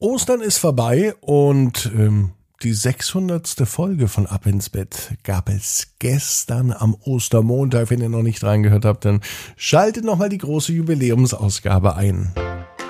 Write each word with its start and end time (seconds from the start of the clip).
Ostern 0.00 0.42
ist 0.42 0.58
vorbei 0.58 1.14
und 1.20 1.90
ähm, 1.92 2.30
die 2.62 2.72
600. 2.72 3.48
Folge 3.66 4.06
von 4.06 4.28
Ab 4.28 4.46
ins 4.46 4.70
Bett 4.70 5.14
gab 5.24 5.48
es 5.48 5.94
gestern 5.98 6.72
am 6.72 6.96
Ostermontag. 7.04 7.90
Wenn 7.90 8.00
ihr 8.00 8.08
noch 8.08 8.22
nicht 8.22 8.44
reingehört 8.44 8.84
habt, 8.84 9.04
dann 9.04 9.20
schaltet 9.56 10.04
nochmal 10.04 10.28
die 10.28 10.38
große 10.38 10.72
Jubiläumsausgabe 10.72 11.96
ein. 11.96 12.32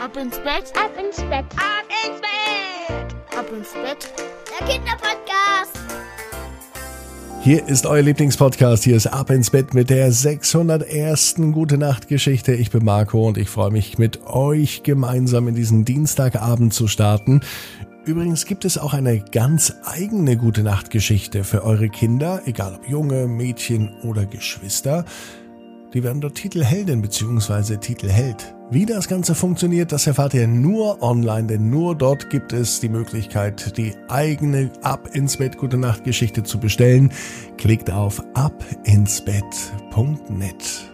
Ab 0.02 0.16
ins 0.18 0.36
Bett, 0.36 0.71
ab 0.76 0.92
ins 1.02 1.16
Bett, 1.16 1.46
ab 1.56 1.88
ins 2.04 2.21
Bett, 2.21 3.38
ab 3.38 3.47
ins 3.56 3.72
Bett, 3.72 4.13
der 4.61 4.67
Kinderpodcast. 4.67 5.47
Hier 7.40 7.66
ist 7.66 7.86
euer 7.86 8.02
Lieblingspodcast. 8.02 8.82
Hier 8.82 8.96
ist 8.96 9.06
Ab 9.06 9.30
ins 9.30 9.50
Bett 9.50 9.72
mit 9.72 9.90
der 9.90 10.10
601. 10.10 11.37
Gute 11.52 11.78
Nacht 11.78 12.08
Geschichte. 12.08 12.52
Ich 12.52 12.70
bin 12.70 12.84
Marco 12.84 13.26
und 13.26 13.38
ich 13.38 13.48
freue 13.48 13.70
mich 13.70 13.96
mit 13.96 14.26
euch 14.26 14.82
gemeinsam 14.82 15.46
in 15.46 15.54
diesen 15.54 15.84
Dienstagabend 15.84 16.74
zu 16.74 16.88
starten. 16.88 17.41
Übrigens 18.05 18.45
gibt 18.45 18.64
es 18.64 18.77
auch 18.77 18.92
eine 18.92 19.20
ganz 19.20 19.73
eigene 19.84 20.37
Gute 20.37 20.62
Nacht 20.62 20.91
Geschichte 20.91 21.45
für 21.45 21.62
eure 21.62 21.88
Kinder, 21.88 22.43
egal 22.45 22.74
ob 22.74 22.88
Junge, 22.88 23.29
Mädchen 23.29 23.95
oder 24.02 24.27
Geschwister. 24.27 25.05
Die 25.95 26.02
werden 26.02 26.20
dort 26.20 26.34
Titelheldin 26.34 27.01
bzw. 27.01 27.78
Titelheld. 27.78 28.55
Wie 28.70 28.84
das 28.84 29.09
Ganze 29.09 29.34
funktioniert, 29.34 29.92
das 29.92 30.06
erfahrt 30.06 30.34
ihr 30.34 30.46
nur 30.46 31.02
online, 31.02 31.46
denn 31.46 31.70
nur 31.70 31.96
dort 31.96 32.29
gibt 32.29 32.52
es 32.52 32.80
die 32.80 32.91
Möglichkeit, 32.91 33.79
die 33.79 33.95
eigene 34.09 34.70
Ab 34.82 35.09
ins 35.15 35.38
Bett 35.38 35.56
Gute 35.56 35.79
Nacht 35.79 36.05
Geschichte 36.05 36.43
zu 36.43 36.60
bestellen. 36.60 37.10
Klickt 37.56 37.91
auf 37.91 38.23
abinsbett.net. 38.34 40.93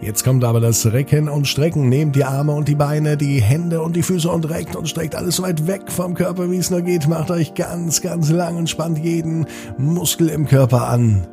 Jetzt 0.00 0.24
kommt 0.24 0.42
aber 0.42 0.60
das 0.60 0.92
Recken 0.92 1.28
und 1.28 1.46
Strecken. 1.46 1.88
Nehmt 1.88 2.16
die 2.16 2.24
Arme 2.24 2.50
und 2.52 2.66
die 2.66 2.74
Beine, 2.74 3.16
die 3.16 3.40
Hände 3.40 3.82
und 3.82 3.94
die 3.94 4.02
Füße 4.02 4.28
und 4.28 4.50
reckt 4.50 4.74
und 4.74 4.88
streckt 4.88 5.14
alles 5.14 5.36
so 5.36 5.44
weit 5.44 5.68
weg 5.68 5.92
vom 5.92 6.14
Körper, 6.14 6.50
wie 6.50 6.56
es 6.56 6.70
nur 6.70 6.82
geht. 6.82 7.06
Macht 7.06 7.30
euch 7.30 7.54
ganz, 7.54 8.00
ganz 8.00 8.30
lang 8.30 8.56
und 8.56 8.68
spannt 8.68 8.98
jeden 8.98 9.46
Muskel 9.78 10.28
im 10.28 10.46
Körper 10.46 10.88
an. 10.88 11.28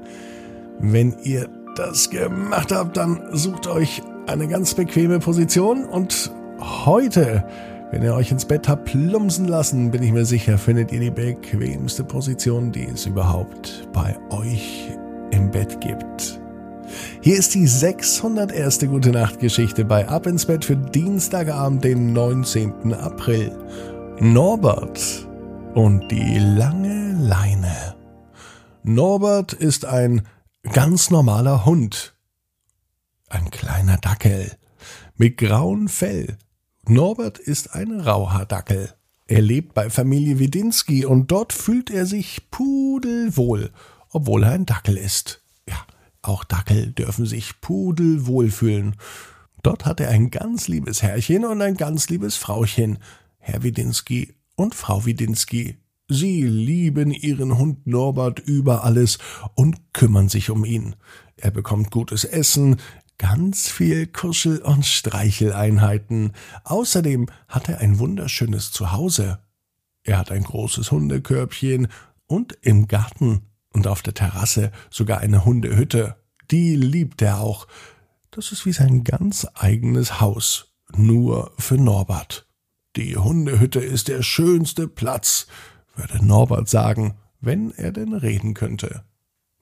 Wenn 0.79 1.15
ihr 1.23 1.49
das 1.77 2.09
gemacht 2.09 2.71
habt, 2.71 2.97
dann 2.97 3.21
sucht 3.31 3.67
euch 3.67 4.01
eine 4.25 4.47
ganz 4.47 4.73
bequeme 4.73 5.19
Position 5.19 5.85
und 5.85 6.31
heute, 6.59 7.45
wenn 7.91 8.03
ihr 8.03 8.13
euch 8.13 8.31
ins 8.31 8.45
Bett 8.45 8.67
habt 8.67 8.85
plumpsen 8.85 9.47
lassen, 9.47 9.91
bin 9.91 10.03
ich 10.03 10.11
mir 10.11 10.25
sicher, 10.25 10.57
findet 10.57 10.91
ihr 10.91 10.99
die 10.99 11.11
bequemste 11.11 12.03
Position, 12.03 12.71
die 12.71 12.85
es 12.85 13.05
überhaupt 13.05 13.87
bei 13.93 14.15
euch 14.29 14.91
im 15.31 15.51
Bett 15.51 15.79
gibt. 15.79 16.39
Hier 17.21 17.37
ist 17.37 17.53
die 17.53 17.67
601. 17.67 18.79
Gute 18.87 19.11
Nacht 19.11 19.39
Geschichte 19.39 19.85
bei 19.85 20.07
Ab 20.07 20.25
ins 20.25 20.45
Bett 20.45 20.65
für 20.65 20.75
Dienstagabend, 20.75 21.83
den 21.83 22.13
19. 22.13 22.93
April. 22.93 23.51
Norbert 24.19 25.27
und 25.75 26.09
die 26.09 26.39
lange 26.39 27.15
Leine. 27.19 27.95
Norbert 28.83 29.53
ist 29.53 29.85
ein 29.85 30.23
ganz 30.71 31.09
normaler 31.09 31.65
Hund. 31.65 32.15
Ein 33.27 33.51
kleiner 33.51 33.97
Dackel 33.97 34.51
mit 35.15 35.37
grauem 35.37 35.87
Fell. 35.87 36.37
Norbert 36.87 37.39
ist 37.39 37.73
ein 37.73 37.99
Rauhaardackel. 37.99 38.93
Er 39.27 39.41
lebt 39.41 39.73
bei 39.73 39.89
Familie 39.89 40.39
Widinski 40.39 41.05
und 41.05 41.31
dort 41.31 41.51
fühlt 41.51 41.89
er 41.89 42.05
sich 42.05 42.49
pudelwohl, 42.49 43.71
obwohl 44.09 44.43
er 44.43 44.51
ein 44.51 44.65
Dackel 44.65 44.97
ist. 44.97 45.41
Ja, 45.67 45.85
auch 46.21 46.43
Dackel 46.43 46.91
dürfen 46.91 47.25
sich 47.25 47.59
pudelwohl 47.59 48.49
fühlen. 48.49 48.95
Dort 49.63 49.85
hat 49.85 49.99
er 49.99 50.09
ein 50.09 50.31
ganz 50.31 50.67
liebes 50.67 51.01
Herrchen 51.01 51.45
und 51.45 51.61
ein 51.61 51.75
ganz 51.75 52.09
liebes 52.09 52.37
Frauchen, 52.37 52.99
Herr 53.37 53.63
Widinski 53.63 54.35
und 54.55 54.75
Frau 54.75 55.05
Widinski. 55.05 55.77
Sie 56.09 56.43
lieben 56.43 57.11
ihren 57.11 57.57
Hund 57.57 57.85
Norbert 57.85 58.39
über 58.39 58.85
alles 58.85 59.17
und 59.55 59.93
kümmern 59.93 60.29
sich 60.29 60.49
um 60.49 60.63
ihn. 60.63 60.95
Er 61.35 61.51
bekommt 61.51 61.91
gutes 61.91 62.23
Essen, 62.23 62.77
ganz 63.17 63.69
viel 63.69 64.07
Kuschel- 64.07 64.61
und 64.61 64.85
Streicheleinheiten. 64.85 66.31
Außerdem 66.63 67.27
hat 67.49 67.67
er 67.67 67.79
ein 67.79 67.99
wunderschönes 67.99 68.71
Zuhause. 68.71 69.39
Er 70.03 70.17
hat 70.17 70.31
ein 70.31 70.43
großes 70.43 70.91
Hundekörbchen 70.91 71.89
und 72.25 72.57
im 72.61 72.87
Garten 72.87 73.41
und 73.73 73.85
auf 73.85 74.01
der 74.01 74.13
Terrasse 74.13 74.71
sogar 74.89 75.19
eine 75.19 75.43
Hundehütte. 75.43 76.15
Die 76.51 76.77
liebt 76.77 77.21
er 77.21 77.41
auch. 77.41 77.67
Das 78.31 78.53
ist 78.53 78.65
wie 78.65 78.71
sein 78.71 79.03
ganz 79.03 79.45
eigenes 79.55 80.21
Haus, 80.21 80.73
nur 80.95 81.51
für 81.57 81.75
Norbert. 81.77 82.47
Die 82.95 83.17
Hundehütte 83.17 83.79
ist 83.79 84.07
der 84.07 84.23
schönste 84.23 84.87
Platz 84.87 85.47
würde 85.97 86.25
Norbert 86.25 86.69
sagen, 86.69 87.15
wenn 87.41 87.71
er 87.71 87.91
denn 87.91 88.13
reden 88.13 88.53
könnte. 88.53 89.03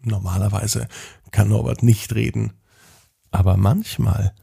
Normalerweise 0.02 0.88
kann 1.32 1.50
Norbert 1.50 1.84
nicht 1.84 2.14
reden. 2.14 2.54
Aber 3.32 3.58
manchmal, 3.58 4.34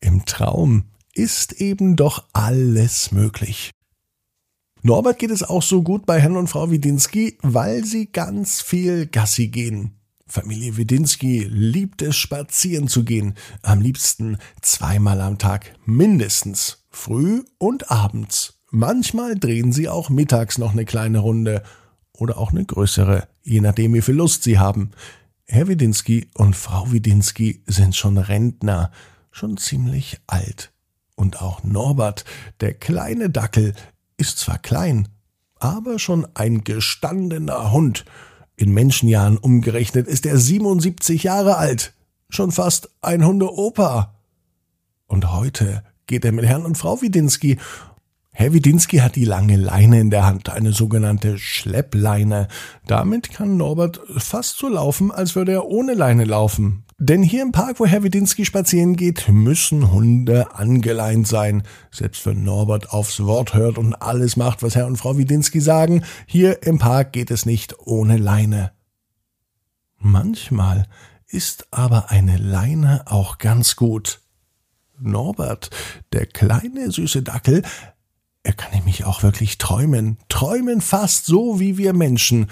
im 0.00 0.24
Traum, 0.24 0.84
ist 1.14 1.52
eben 1.52 1.96
doch 1.96 2.24
alles 2.32 3.12
möglich. 3.12 3.70
Norbert 4.82 5.18
geht 5.18 5.30
es 5.30 5.42
auch 5.42 5.62
so 5.62 5.82
gut 5.82 6.06
bei 6.06 6.20
Herrn 6.20 6.36
und 6.36 6.48
Frau 6.48 6.70
Widinski, 6.70 7.36
weil 7.42 7.84
sie 7.84 8.06
ganz 8.06 8.62
viel 8.62 9.06
Gassi 9.06 9.48
gehen. 9.48 10.00
Familie 10.26 10.76
Widinski 10.76 11.44
liebt 11.44 12.02
es, 12.02 12.16
spazieren 12.16 12.88
zu 12.88 13.04
gehen, 13.04 13.34
am 13.62 13.80
liebsten 13.80 14.38
zweimal 14.62 15.20
am 15.20 15.38
Tag 15.38 15.74
mindestens, 15.84 16.86
früh 16.88 17.42
und 17.58 17.90
abends. 17.90 18.59
Manchmal 18.70 19.36
drehen 19.36 19.72
sie 19.72 19.88
auch 19.88 20.10
mittags 20.10 20.56
noch 20.56 20.72
eine 20.72 20.84
kleine 20.84 21.18
Runde 21.18 21.62
oder 22.12 22.38
auch 22.38 22.50
eine 22.50 22.64
größere, 22.64 23.26
je 23.42 23.60
nachdem 23.60 23.94
wie 23.94 24.02
viel 24.02 24.14
Lust 24.14 24.44
sie 24.44 24.58
haben. 24.58 24.92
Herr 25.46 25.66
Widinski 25.66 26.28
und 26.34 26.54
Frau 26.54 26.92
Widinski 26.92 27.64
sind 27.66 27.96
schon 27.96 28.16
Rentner, 28.16 28.92
schon 29.32 29.56
ziemlich 29.56 30.20
alt. 30.28 30.72
Und 31.16 31.42
auch 31.42 31.64
Norbert, 31.64 32.24
der 32.60 32.74
kleine 32.74 33.28
Dackel, 33.28 33.74
ist 34.16 34.38
zwar 34.38 34.58
klein, 34.58 35.08
aber 35.58 35.98
schon 35.98 36.26
ein 36.34 36.62
gestandener 36.62 37.72
Hund. 37.72 38.04
In 38.54 38.72
Menschenjahren 38.72 39.38
umgerechnet 39.38 40.06
ist 40.06 40.26
er 40.26 40.38
77 40.38 41.24
Jahre 41.24 41.56
alt, 41.56 41.94
schon 42.28 42.52
fast 42.52 42.90
ein 43.00 43.24
Hundeopa. 43.26 44.14
Und 45.06 45.32
heute 45.32 45.82
geht 46.06 46.24
er 46.24 46.32
mit 46.32 46.44
Herrn 46.44 46.64
und 46.64 46.78
Frau 46.78 47.02
Widinski 47.02 47.58
Herr 48.32 48.52
Widinski 48.52 48.98
hat 48.98 49.16
die 49.16 49.24
lange 49.24 49.56
Leine 49.56 50.00
in 50.00 50.10
der 50.10 50.24
Hand, 50.24 50.48
eine 50.48 50.72
sogenannte 50.72 51.36
Schleppleine. 51.38 52.48
Damit 52.86 53.30
kann 53.30 53.56
Norbert 53.56 54.00
fast 54.16 54.58
so 54.58 54.68
laufen, 54.68 55.10
als 55.10 55.34
würde 55.34 55.52
er 55.52 55.66
ohne 55.66 55.94
Leine 55.94 56.24
laufen. 56.24 56.84
Denn 57.02 57.22
hier 57.22 57.42
im 57.42 57.52
Park, 57.52 57.80
wo 57.80 57.86
Herr 57.86 58.02
Widinski 58.02 58.44
spazieren 58.44 58.94
geht, 58.94 59.28
müssen 59.28 59.90
Hunde 59.90 60.54
angeleint 60.54 61.26
sein. 61.26 61.62
Selbst 61.90 62.24
wenn 62.26 62.44
Norbert 62.44 62.90
aufs 62.92 63.24
Wort 63.24 63.54
hört 63.54 63.78
und 63.78 63.94
alles 63.94 64.36
macht, 64.36 64.62
was 64.62 64.76
Herr 64.76 64.86
und 64.86 64.96
Frau 64.96 65.16
Widinski 65.16 65.60
sagen, 65.60 66.04
hier 66.26 66.62
im 66.62 66.78
Park 66.78 67.12
geht 67.12 67.30
es 67.30 67.46
nicht 67.46 67.78
ohne 67.80 68.16
Leine. 68.16 68.72
Manchmal 69.98 70.86
ist 71.26 71.68
aber 71.70 72.10
eine 72.10 72.36
Leine 72.36 73.02
auch 73.06 73.38
ganz 73.38 73.76
gut. 73.76 74.20
Norbert, 74.98 75.70
der 76.12 76.26
kleine 76.26 76.90
süße 76.90 77.22
Dackel, 77.22 77.62
er 78.42 78.52
kann 78.54 78.72
nämlich 78.72 79.04
auch 79.04 79.22
wirklich 79.22 79.58
träumen, 79.58 80.18
träumen 80.28 80.80
fast 80.80 81.26
so 81.26 81.60
wie 81.60 81.76
wir 81.76 81.92
Menschen. 81.92 82.50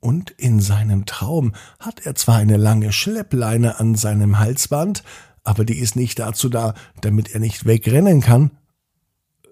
Und 0.00 0.30
in 0.30 0.60
seinem 0.60 1.06
Traum 1.06 1.54
hat 1.78 2.06
er 2.06 2.14
zwar 2.14 2.36
eine 2.36 2.56
lange 2.56 2.92
Schleppleine 2.92 3.78
an 3.80 3.94
seinem 3.94 4.38
Halsband, 4.38 5.02
aber 5.44 5.64
die 5.64 5.78
ist 5.78 5.96
nicht 5.96 6.18
dazu 6.18 6.48
da, 6.48 6.74
damit 7.00 7.34
er 7.34 7.40
nicht 7.40 7.66
wegrennen 7.66 8.20
kann, 8.20 8.50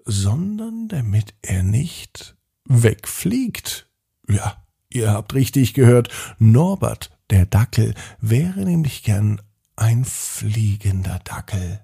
sondern 0.05 0.87
damit 0.87 1.33
er 1.41 1.63
nicht 1.63 2.35
wegfliegt. 2.65 3.89
Ja, 4.27 4.63
ihr 4.89 5.11
habt 5.11 5.33
richtig 5.33 5.73
gehört, 5.73 6.09
Norbert, 6.37 7.11
der 7.29 7.45
Dackel, 7.45 7.95
wäre 8.19 8.61
nämlich 8.61 9.03
gern 9.03 9.41
ein 9.75 10.05
fliegender 10.05 11.19
Dackel. 11.23 11.81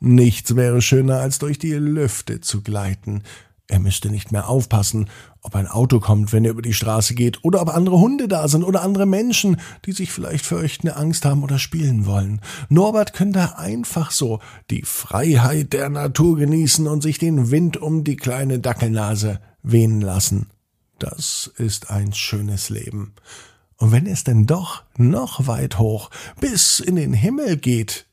Nichts 0.00 0.56
wäre 0.56 0.82
schöner, 0.82 1.20
als 1.20 1.38
durch 1.38 1.58
die 1.58 1.72
Lüfte 1.72 2.40
zu 2.40 2.62
gleiten. 2.62 3.22
Er 3.66 3.78
müsste 3.78 4.10
nicht 4.10 4.30
mehr 4.30 4.48
aufpassen, 4.48 5.08
ob 5.40 5.54
ein 5.56 5.66
Auto 5.66 5.98
kommt, 5.98 6.32
wenn 6.32 6.44
er 6.44 6.50
über 6.50 6.60
die 6.60 6.74
Straße 6.74 7.14
geht, 7.14 7.44
oder 7.44 7.62
ob 7.62 7.74
andere 7.74 7.98
Hunde 7.98 8.28
da 8.28 8.46
sind 8.46 8.62
oder 8.62 8.82
andere 8.82 9.06
Menschen, 9.06 9.58
die 9.86 9.92
sich 9.92 10.12
vielleicht 10.12 10.44
fürchten, 10.44 10.88
Angst 10.90 11.24
haben 11.24 11.42
oder 11.42 11.58
spielen 11.58 12.04
wollen. 12.04 12.42
Norbert 12.68 13.14
könnte 13.14 13.58
einfach 13.58 14.10
so 14.10 14.40
die 14.70 14.82
Freiheit 14.82 15.72
der 15.72 15.88
Natur 15.88 16.36
genießen 16.36 16.86
und 16.86 17.02
sich 17.02 17.18
den 17.18 17.50
Wind 17.50 17.78
um 17.78 18.04
die 18.04 18.16
kleine 18.16 18.58
Dackelnase 18.58 19.40
wehen 19.62 20.02
lassen. 20.02 20.50
Das 20.98 21.50
ist 21.56 21.90
ein 21.90 22.12
schönes 22.12 22.68
Leben. 22.68 23.14
Und 23.76 23.92
wenn 23.92 24.06
es 24.06 24.24
denn 24.24 24.46
doch 24.46 24.82
noch 24.96 25.46
weit 25.46 25.78
hoch 25.78 26.10
bis 26.40 26.80
in 26.80 26.96
den 26.96 27.12
Himmel 27.12 27.56
geht, 27.56 28.06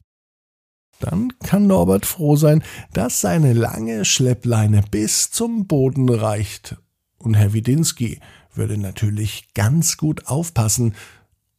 Dann 1.02 1.34
kann 1.44 1.68
Norbert 1.68 2.06
froh 2.06 2.36
sein, 2.36 2.64
dass 2.94 3.22
seine 3.22 3.54
lange 3.54 4.06
Schleppleine 4.06 4.84
bis 4.90 5.32
zum 5.32 5.68
Boden 5.68 6.10
reicht. 6.10 6.78
Und 7.18 7.34
Herr 7.34 7.54
Widinski 7.54 8.20
würde 8.54 8.78
natürlich 8.78 9.54
ganz 9.54 9.98
gut 9.98 10.28
aufpassen, 10.28 10.96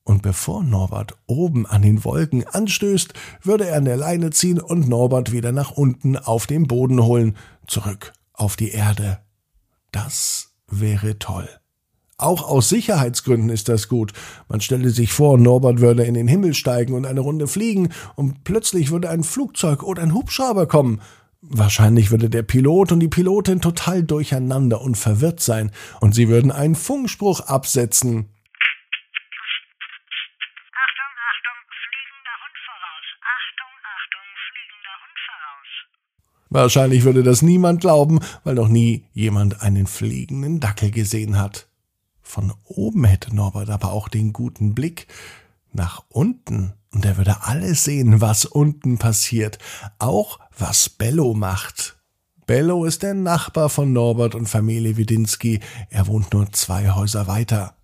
und 0.04 0.22
bevor 0.22 0.64
Norbert 0.64 1.14
oben 1.26 1.64
an 1.64 1.82
den 1.82 2.04
Wolken 2.04 2.44
anstößt, 2.44 3.14
würde 3.42 3.68
er 3.68 3.76
an 3.76 3.84
der 3.84 3.96
Leine 3.96 4.30
ziehen 4.30 4.60
und 4.60 4.88
Norbert 4.88 5.30
wieder 5.30 5.52
nach 5.52 5.70
unten 5.70 6.16
auf 6.16 6.48
den 6.48 6.66
Boden 6.66 7.04
holen, 7.04 7.36
zurück 7.68 8.12
auf 8.32 8.56
die 8.56 8.70
Erde. 8.70 9.20
Das 9.92 10.54
wäre 10.68 11.20
toll. 11.20 11.48
Auch 12.18 12.48
aus 12.48 12.68
Sicherheitsgründen 12.68 13.48
ist 13.50 13.68
das 13.68 13.88
gut. 13.88 14.12
Man 14.48 14.60
stelle 14.60 14.90
sich 14.90 15.12
vor, 15.12 15.38
Norbert 15.38 15.80
würde 15.80 16.04
in 16.04 16.14
den 16.14 16.28
Himmel 16.28 16.54
steigen 16.54 16.94
und 16.94 17.04
eine 17.04 17.20
Runde 17.20 17.48
fliegen, 17.48 17.88
und 18.14 18.44
plötzlich 18.44 18.90
würde 18.90 19.10
ein 19.10 19.24
Flugzeug 19.24 19.82
oder 19.82 20.02
ein 20.02 20.14
Hubschrauber 20.14 20.66
kommen. 20.66 21.00
Wahrscheinlich 21.40 22.12
würde 22.12 22.30
der 22.30 22.44
Pilot 22.44 22.92
und 22.92 23.00
die 23.00 23.08
Pilotin 23.08 23.60
total 23.60 24.04
durcheinander 24.04 24.80
und 24.80 24.96
verwirrt 24.96 25.40
sein, 25.40 25.72
und 26.00 26.14
sie 26.14 26.28
würden 26.28 26.52
einen 26.52 26.76
Funkspruch 26.76 27.40
absetzen. 27.40 28.28
Achtung, 30.70 31.12
Achtung, 31.18 31.58
fliegender 31.82 32.36
Hund 32.38 32.58
voraus. 32.62 33.06
Achtung, 33.26 33.74
Achtung, 33.82 34.26
fliegender 34.52 34.96
Hund 35.02 35.18
voraus. 35.26 35.70
Wahrscheinlich 36.50 37.02
würde 37.02 37.24
das 37.24 37.42
niemand 37.42 37.80
glauben, 37.80 38.20
weil 38.44 38.54
noch 38.54 38.68
nie 38.68 39.06
jemand 39.12 39.62
einen 39.62 39.88
fliegenden 39.88 40.60
Dackel 40.60 40.92
gesehen 40.92 41.40
hat. 41.40 41.66
Von 42.32 42.54
oben 42.64 43.04
hätte 43.04 43.36
Norbert 43.36 43.68
aber 43.68 43.92
auch 43.92 44.08
den 44.08 44.32
guten 44.32 44.74
Blick 44.74 45.06
nach 45.70 46.02
unten 46.08 46.72
und 46.90 47.04
er 47.04 47.18
würde 47.18 47.42
alles 47.42 47.84
sehen, 47.84 48.22
was 48.22 48.46
unten 48.46 48.96
passiert, 48.96 49.58
auch 49.98 50.40
was 50.56 50.88
Bello 50.88 51.34
macht. 51.34 51.98
Bello 52.46 52.86
ist 52.86 53.02
der 53.02 53.12
Nachbar 53.12 53.68
von 53.68 53.92
Norbert 53.92 54.34
und 54.34 54.48
Familie 54.48 54.96
Widinski, 54.96 55.60
er 55.90 56.06
wohnt 56.06 56.32
nur 56.32 56.50
zwei 56.52 56.92
Häuser 56.92 57.26
weiter. 57.26 57.74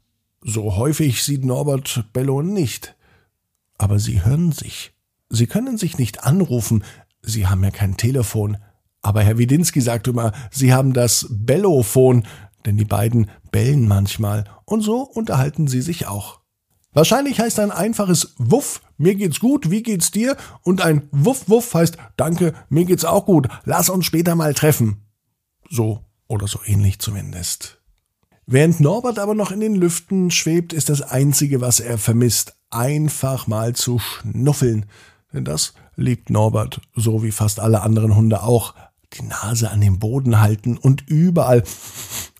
So 0.40 0.76
häufig 0.76 1.22
sieht 1.24 1.44
Norbert 1.44 2.06
Bello 2.14 2.40
nicht. 2.40 2.96
Aber 3.76 3.98
sie 3.98 4.24
hören 4.24 4.52
sich. 4.52 4.94
Sie 5.28 5.46
können 5.46 5.76
sich 5.76 5.98
nicht 5.98 6.24
anrufen, 6.24 6.84
sie 7.20 7.46
haben 7.46 7.62
ja 7.62 7.70
kein 7.70 7.98
Telefon. 7.98 8.56
Aber 9.02 9.20
Herr 9.22 9.36
Widinski 9.36 9.82
sagt 9.82 10.08
immer, 10.08 10.32
sie 10.50 10.72
haben 10.72 10.94
das 10.94 11.26
Bellophon, 11.28 12.24
denn 12.66 12.76
die 12.76 12.84
beiden 12.84 13.30
bellen 13.50 13.88
manchmal 13.88 14.44
und 14.64 14.82
so 14.82 15.02
unterhalten 15.02 15.68
sie 15.68 15.80
sich 15.80 16.06
auch. 16.06 16.40
Wahrscheinlich 16.92 17.38
heißt 17.38 17.60
ein 17.60 17.70
einfaches 17.70 18.34
Wuff, 18.38 18.80
mir 18.96 19.14
geht's 19.14 19.40
gut, 19.40 19.70
wie 19.70 19.82
geht's 19.82 20.10
dir? 20.10 20.36
Und 20.62 20.80
ein 20.80 21.08
Wuff 21.12 21.48
Wuff 21.48 21.74
heißt 21.74 21.96
Danke, 22.16 22.54
mir 22.68 22.84
geht's 22.84 23.04
auch 23.04 23.26
gut, 23.26 23.48
lass 23.64 23.88
uns 23.88 24.06
später 24.06 24.34
mal 24.34 24.54
treffen. 24.54 25.02
So 25.70 26.04
oder 26.26 26.46
so 26.46 26.60
ähnlich 26.64 26.98
zumindest. 26.98 27.80
Während 28.46 28.80
Norbert 28.80 29.18
aber 29.18 29.34
noch 29.34 29.50
in 29.50 29.60
den 29.60 29.74
Lüften 29.74 30.30
schwebt, 30.30 30.72
ist 30.72 30.88
das 30.88 31.02
Einzige, 31.02 31.60
was 31.60 31.80
er 31.80 31.98
vermisst, 31.98 32.56
einfach 32.70 33.46
mal 33.46 33.74
zu 33.74 33.98
schnuffeln. 33.98 34.86
Denn 35.32 35.44
das 35.44 35.74
liebt 35.96 36.30
Norbert, 36.30 36.80
so 36.94 37.22
wie 37.22 37.32
fast 37.32 37.60
alle 37.60 37.82
anderen 37.82 38.16
Hunde 38.16 38.42
auch. 38.42 38.74
Die 39.14 39.24
Nase 39.24 39.70
an 39.70 39.80
den 39.80 39.98
Boden 39.98 40.40
halten 40.40 40.76
und 40.76 41.08
überall 41.08 41.62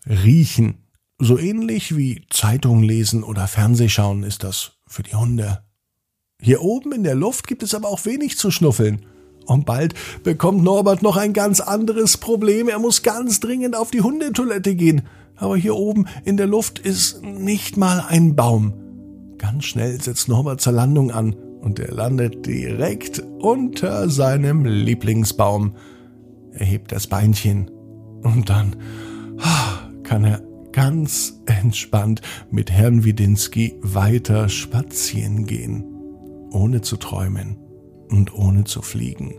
riechen. 0.07 0.85
So 1.19 1.37
ähnlich 1.37 1.97
wie 1.97 2.25
Zeitung 2.29 2.81
lesen 2.83 3.23
oder 3.23 3.47
Fernsehschauen 3.47 4.23
ist 4.23 4.43
das 4.43 4.73
für 4.87 5.03
die 5.03 5.15
Hunde. 5.15 5.63
Hier 6.41 6.61
oben 6.61 6.93
in 6.93 7.03
der 7.03 7.15
Luft 7.15 7.47
gibt 7.47 7.63
es 7.63 7.73
aber 7.73 7.89
auch 7.89 8.05
wenig 8.05 8.37
zu 8.37 8.51
schnuffeln. 8.51 9.05
Und 9.45 9.65
bald 9.65 9.95
bekommt 10.23 10.63
Norbert 10.63 11.01
noch 11.01 11.17
ein 11.17 11.33
ganz 11.33 11.59
anderes 11.59 12.17
Problem. 12.17 12.69
Er 12.69 12.79
muss 12.79 13.01
ganz 13.01 13.39
dringend 13.39 13.75
auf 13.75 13.91
die 13.91 14.01
Hundetoilette 14.01 14.75
gehen. 14.75 15.01
Aber 15.35 15.57
hier 15.57 15.75
oben 15.75 16.05
in 16.23 16.37
der 16.37 16.47
Luft 16.47 16.79
ist 16.79 17.23
nicht 17.23 17.75
mal 17.75 18.05
ein 18.07 18.35
Baum. 18.35 18.73
Ganz 19.37 19.65
schnell 19.65 19.99
setzt 20.01 20.27
Norbert 20.27 20.61
zur 20.61 20.73
Landung 20.73 21.11
an 21.11 21.33
und 21.61 21.79
er 21.79 21.93
landet 21.93 22.45
direkt 22.45 23.23
unter 23.39 24.09
seinem 24.09 24.65
Lieblingsbaum. 24.65 25.75
Er 26.53 26.65
hebt 26.65 26.91
das 26.91 27.07
Beinchen 27.07 27.69
und 28.23 28.49
dann 28.49 28.75
kann 30.03 30.23
er 30.23 30.41
ganz 30.71 31.41
entspannt 31.45 32.21
mit 32.51 32.71
Herrn 32.71 33.03
Widinski 33.03 33.75
weiter 33.81 34.49
spazieren 34.49 35.45
gehen, 35.45 35.83
ohne 36.51 36.81
zu 36.81 36.97
träumen 36.97 37.57
und 38.09 38.33
ohne 38.33 38.63
zu 38.63 38.81
fliegen. 38.81 39.35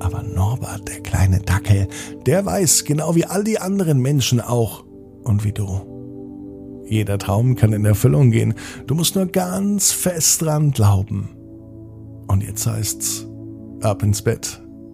Aber 0.00 0.22
Norbert, 0.22 0.88
der 0.88 1.00
kleine 1.00 1.40
Dackel, 1.40 1.88
der 2.26 2.44
weiß, 2.44 2.84
genau 2.84 3.14
wie 3.14 3.26
all 3.26 3.44
die 3.44 3.58
anderen 3.58 4.00
Menschen 4.00 4.40
auch 4.40 4.84
und 5.22 5.44
wie 5.44 5.52
du. 5.52 6.84
Jeder 6.86 7.18
Traum 7.18 7.56
kann 7.56 7.72
in 7.72 7.84
Erfüllung 7.84 8.30
gehen, 8.30 8.54
du 8.86 8.94
musst 8.94 9.14
nur 9.14 9.26
ganz 9.26 9.92
fest 9.92 10.42
dran 10.42 10.72
glauben. 10.72 11.30
Und 12.26 12.42
jetzt 12.42 12.66
heißt's, 12.66 13.26
ab 13.80 14.02
ins 14.02 14.22
Bett, 14.22 14.63